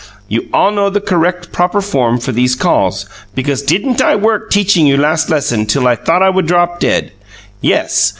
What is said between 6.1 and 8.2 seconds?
I would drop dead? Yes!